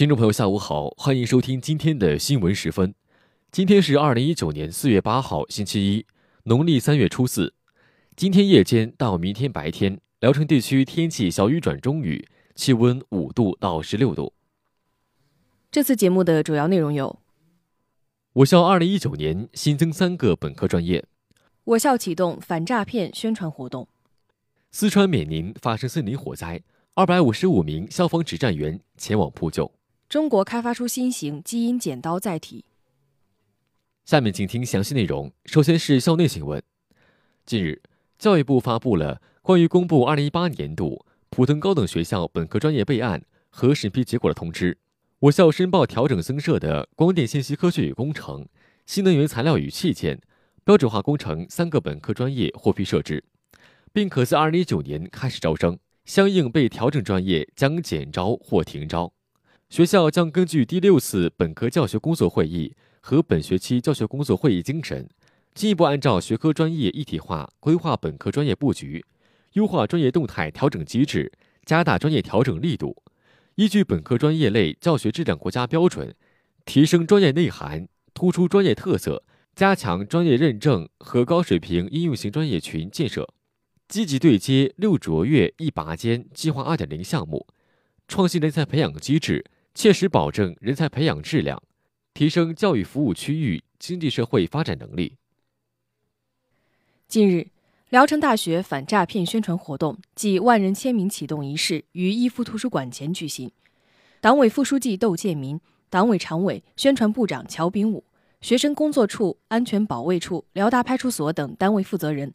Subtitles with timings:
[0.00, 2.94] 听众朋友，下午好，欢迎收听今天的新闻时分。
[3.52, 6.06] 今天是二零一九年四月八号，星期一，
[6.44, 7.52] 农历三月初四。
[8.16, 14.32] 今天夜间到明天白天，聊城地区天气小雨转中雨，气温五度到十六度。
[15.70, 17.18] 这次节目的主要内容有：
[18.32, 21.02] 我校二零一九年新增三个本科专业；
[21.64, 23.84] 我校启动反诈骗宣传活动；
[24.70, 26.62] 四川冕宁发生森林火灾，
[26.94, 29.70] 二百五十五名消防指战员前往扑救。
[30.10, 32.64] 中国开发出新型基因剪刀载体。
[34.04, 35.30] 下面请听详细内容。
[35.44, 36.60] 首先是校内新闻。
[37.46, 37.80] 近日，
[38.18, 44.76] 教育部发布了关于公布2018年度普通高等学校本科专业备案和审批结果的通知。
[45.20, 48.48] 我校申报调整增设的光电信息科学与工程、
[48.86, 50.20] 新能源材料与器件、
[50.64, 53.22] 标准化工程三个本科专业获批设置，
[53.92, 55.78] 并可自2019年开始招生。
[56.04, 59.12] 相应被调整专业将减招或停招。
[59.70, 65.08] 学校将根据第六次本科教学工作会议和本学期教学工作会议精神，
[65.54, 69.04] 进一步按照学科专业一体化规划本科专业布局，
[69.52, 71.30] 优化专业动态调整机制，
[71.64, 73.00] 加大专业调整力度，
[73.54, 76.12] 依据本科专业类教学质量国家标准，
[76.64, 79.22] 提升专业内涵，突出专业特色，
[79.54, 83.32] 加强专业认证和高水平应用型专业群建设，
[83.86, 87.46] 积极对接“六卓越、一拔尖”计划二点零项目，
[88.08, 89.44] 创新人才培养机制。
[89.74, 91.62] 切实保证人才培养质量，
[92.12, 95.16] 提升教育服务区域经济社会发展能力。
[97.06, 97.48] 近日，
[97.88, 103.50] 聊城大学反诈骗宣传活动暨万人签名启动仪式于一夫图书馆前举行。
[104.20, 108.04] 党委副书记窦建民、党委常委、宣传部长乔炳武、
[108.40, 112.32] 学生工作处、安全保卫处、辽大派出所等单位负责人、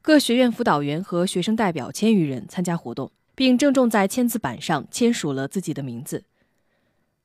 [0.00, 6.24] 各学院辅导员和学生代表千余人参加活动，并郑重在签字板上签署了自己的名字。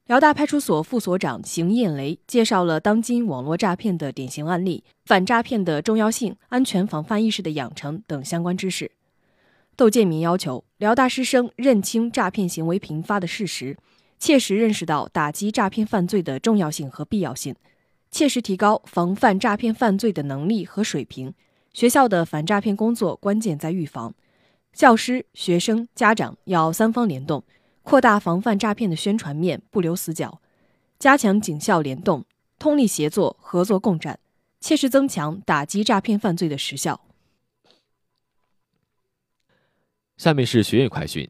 [0.07, 8.91] 辽大派出所副所长邢艳雷介绍了当今网络诈骗的典型案例、反诈骗的重要性、安全防范意识的养成等相关知识。
[9.77, 13.77] 窦建民要求辽大师生认清诈骗行为频发的事实，
[14.19, 17.55] 切实认识到打击诈骗犯罪的重要性和必要性，
[18.11, 21.33] 切实提高防范诈骗犯罪的能力和水平。
[21.71, 24.13] 学校的反诈骗工作关键在预防，
[24.73, 27.41] 教师、学生、家长要三方联动。
[27.83, 30.41] 扩大防范诈骗的宣传面，不留死角，
[30.97, 32.25] 加强警校联动，
[32.57, 34.19] 通力协作，合作共战，
[34.61, 37.01] 切实增强打击诈骗犯罪的实效。
[40.15, 41.29] 下面是学院快讯：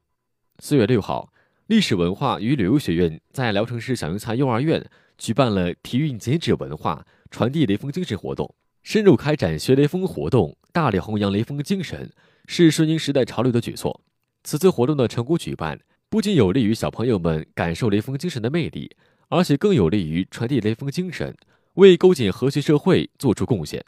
[0.60, 1.34] 四月六号，
[1.66, 4.88] 历史文化与旅游学院在聊城市小油菜幼儿园
[5.18, 8.54] 举办了体育剪纸文化传递雷锋精神活动，
[8.84, 12.12] 深入开展学雷锋活动，大力弘扬雷锋精神，
[12.46, 14.02] 是顺应时代潮流的举措。
[14.44, 15.80] 此次活动的成功举办。
[16.14, 18.96] 不仅有利于小朋友们感受雷锋精神的魅力，
[19.30, 21.36] 而且更有利于传递雷锋精神，
[21.74, 23.84] 为构建和谐社会做出贡献。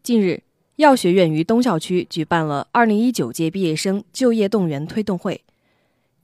[0.00, 0.44] 近日，
[0.76, 5.42] 药学院于东校区举办了2019届毕业生就业动员推动会，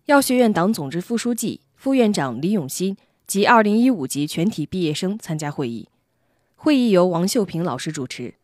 [0.04, 2.96] 药学院党总支副书记、副院长李永新
[3.26, 5.88] 及2015级全体毕业生参加会议。
[6.54, 8.34] 会议由王秀平老师主持。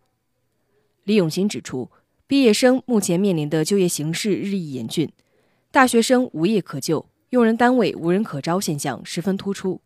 [1.05, 1.93] 李永新指出，
[2.27, 5.09] 毕业生目前面临的就业形势日益严峻。
[5.73, 9.81] 大学生无业可就、用人单位无人可招现象十分突出。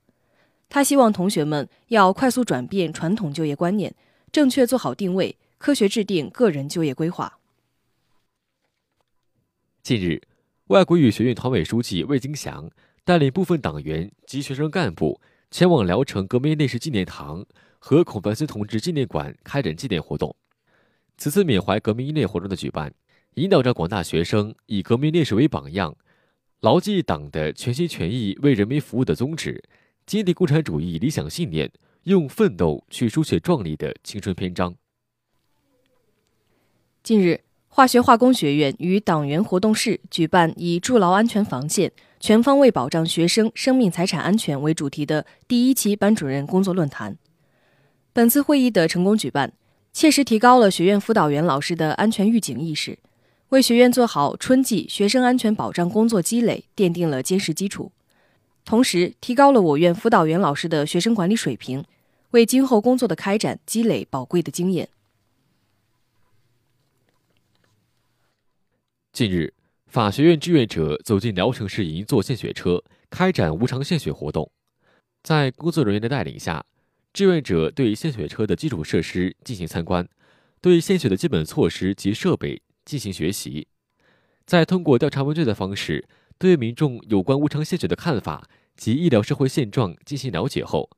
[0.68, 3.94] 他希望同学们要快速转变传统就业观念，
[4.32, 7.38] 正确做好定位，科学制定个人就业规划。
[9.84, 10.20] 近日，
[10.66, 12.68] 外国语学院团委书记魏金祥
[13.04, 15.20] 带领部分党员及学生干部
[15.52, 17.46] 前往聊城革命烈士纪念堂
[17.78, 20.34] 和孔繁森同志纪念馆开展纪念活动。
[21.16, 22.92] 此次缅怀革命英烈活动的举办。
[23.36, 25.94] 引导着广大学生以革命烈士为榜样，
[26.60, 29.62] 牢记党的全心全意为人民服务的宗旨，
[30.06, 31.70] 坚定共产主义理想信念，
[32.04, 34.74] 用奋斗去书写壮丽的青春篇章。
[37.02, 47.18] 近日，化学化工学院与党员活动室举办以“筑牢安全防线，全方位保障学生生命财产安全”为主题的第一期班主任工作论坛。
[48.14, 49.52] 本次会议的成功举办，
[49.92, 52.98] 切实提高了学院辅导员老师的安全预警意识。
[53.50, 57.92] 为学院做好春季学生安全保障工作积累奠定了坚实基础，
[58.64, 61.84] 同时提高了我院辅导员老师的学生管理水平，
[62.32, 64.88] 为今后工作的开展积累宝贵的经验。
[69.12, 69.54] 近日，
[69.86, 74.50] 法学院志愿者走进聊城市银座献血车，开展无偿献血活动。
[75.22, 76.66] 在工作人员的带领下，
[77.12, 80.08] 志愿者对献血车的基础设施进行参观，
[80.60, 82.60] 对献血的基本措施及设备。
[82.86, 83.66] 进行学习，
[84.46, 90.88] 再通过调查问卷的方式，对民众有关无偿献血的看法及医疗社会现状进行了解后，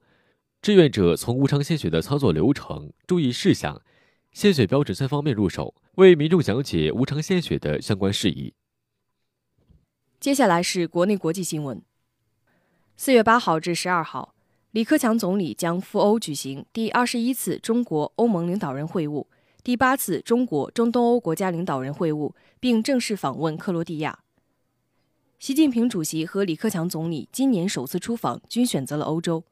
[0.61, 3.81] 志愿者从无偿献血的操作流程、注意事项、
[4.33, 8.53] 献血标准三方面入手，为民众讲解无偿献血的相关事宜。
[10.21, 11.81] 接下来是国内国际新闻。
[12.97, 14.35] 四月八号至十二号，
[14.73, 19.25] 李克强总理将赴欧举行第二十一次中国欧盟领导人会晤。
[19.69, 24.21] 第八次中国中东欧国家领导人会晤，并正式访问克罗地亚。
[25.39, 29.45] 习近平主席和李克强总理今年首次出访，均选择了欧洲，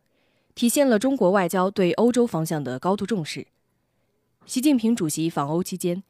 [0.54, 3.46] 体现了中国外交对欧洲方向的高度重视。
[4.46, 6.02] 习近平主席访欧期间，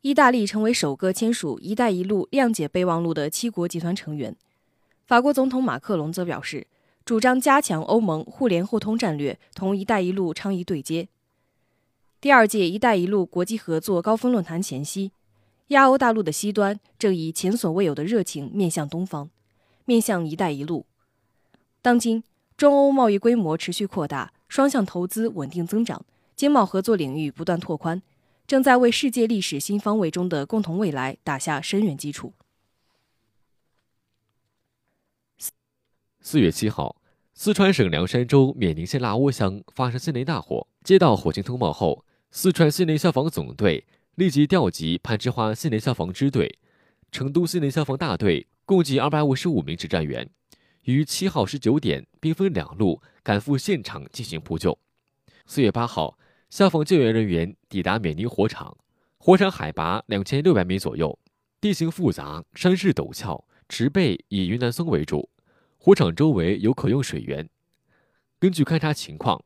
[0.00, 4.34] 意大利成为首个签署“一带一路”谅解备忘录的七国集团成员。
[5.04, 6.66] 法国总统马克龙则表示，
[7.04, 11.06] 主张加强欧盟互联互通战略，同“一带一路”倡议对接。
[12.26, 15.12] 第二届“一带一路”国际合作高峰论坛前夕，
[15.68, 19.30] 亚欧大陆的西端正以前所未有的热情面向东方，
[19.84, 20.86] 面向“一带一路”。
[21.80, 22.24] 当今，
[22.56, 28.02] 中欧贸易规模持续扩大，双向投资稳定增长，经贸合作领域不断拓宽，
[28.44, 32.32] 正在为世界历史新方位中的共同未来打下深远基础。
[36.20, 36.96] 四月七号，
[37.34, 42.02] 四川省凉山州冕宁县腊窝乡发生森林大火，接到火警通报后。
[42.30, 43.86] 四川森林消防总队
[44.16, 46.58] 立即调集攀枝花森林消防支队、
[47.10, 50.28] 成都森林消防大队，共计二百五十五名指战员，
[50.82, 54.78] 于七号十九点兵分两路赶赴现场进行扑救。
[55.46, 56.18] 四月八号，
[56.50, 58.76] 消防救援人员抵达冕宁火场，
[59.18, 61.18] 火场海拔两千六百米左右，
[61.60, 65.30] 地形复杂，山势陡峭，植被以云南松为主。
[65.78, 67.48] 火场周围有可用水源。
[68.38, 69.42] 根据勘察情况。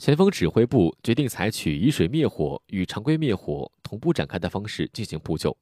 [0.00, 5.54] 前方指挥部决定采取以水灭火与常规灭火同步展开的方式进行扑救。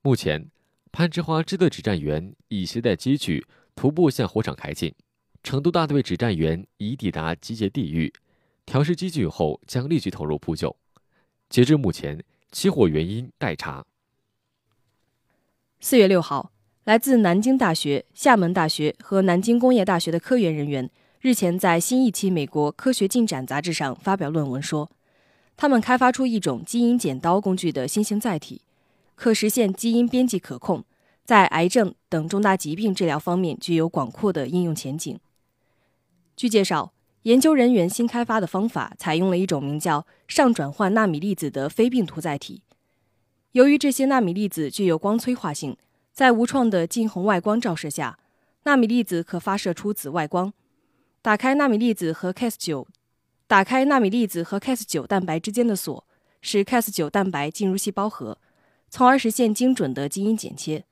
[0.00, 0.48] 目前，
[0.90, 4.94] 攀枝花支队指战员已携带机具徒步向火场开进，
[5.42, 8.10] 成都大队指战员已抵达集结地域，
[8.64, 10.74] 调试机具后将立即投入扑救。
[11.50, 13.84] 截至目前，起火原因待查。
[15.80, 16.52] 四月六号，
[16.84, 20.90] 来自南京大学、厦门大学和南京工业大学的科研人员。
[21.24, 24.90] 日前，在新一期美国科学进展杂志上发表论文说，
[25.56, 28.60] 他们开发出一种基因剪刀工具的新型载体，
[29.14, 30.84] 可实现基因编辑可控，
[31.24, 35.18] 在癌症等重大疾病治疗方面具有广阔的应用前景。
[36.36, 36.92] 据介绍，
[37.22, 42.60] 研究人员新开发的方法采用了一种名叫上转换纳米粒子的非病毒载体。
[43.52, 45.74] 由于这些纳米粒子具有光催化性，
[46.12, 48.18] 在无创的近红外光照射下，
[48.64, 50.52] 纳米粒子可发射出紫外光。
[51.24, 52.84] 打开纳米粒子和 Cas9，
[53.46, 56.06] 打开纳米粒子和 Cas9 蛋白之间的锁，
[56.42, 58.36] 使 Cas9 蛋白进入细胞核，
[58.90, 60.84] 从而实现精准的基因剪切。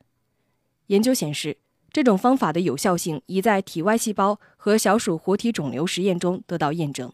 [0.86, 1.58] 研究显示，
[1.92, 7.12] 这种方法的有效性已在体外细胞和小鼠活体肿瘤实验中得到验证。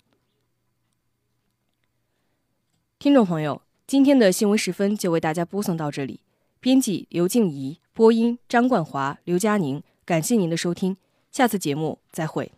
[3.00, 6.20] 听众朋友，今天的新闻时分就为大家播送到这里。
[6.60, 9.82] 编辑刘静怡，播音张冠华、刘佳宁。
[10.04, 10.96] 感谢您的收听，
[11.32, 12.52] 下次节目再会。